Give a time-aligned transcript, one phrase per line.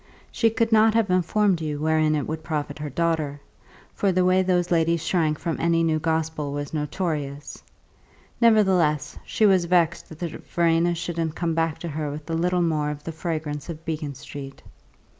[0.31, 3.39] She could not have informed you wherein it would profit her daughter
[3.93, 7.61] (for the way those ladies shrank from any new gospel was notorious);
[8.41, 12.89] nevertheless she was vexed that Verena shouldn't come back to her with a little more
[12.89, 14.63] of the fragrance of Beacon Street.